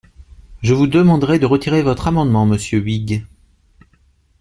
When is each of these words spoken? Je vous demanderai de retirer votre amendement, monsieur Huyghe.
Je 0.63 0.73
vous 0.73 0.87
demanderai 0.87 1.37
de 1.37 1.45
retirer 1.45 1.83
votre 1.83 2.07
amendement, 2.07 2.47
monsieur 2.47 2.79
Huyghe. 2.79 3.23